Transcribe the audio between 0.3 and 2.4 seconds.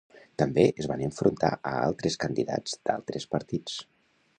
També es van enfrontar a altres